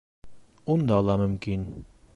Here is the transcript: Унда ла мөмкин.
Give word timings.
Унда 0.75 0.99
ла 1.09 1.19
мөмкин. 1.25 1.69